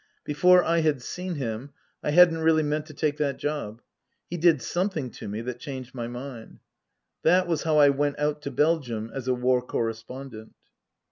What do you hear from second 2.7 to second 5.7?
to take that job. He did something to me that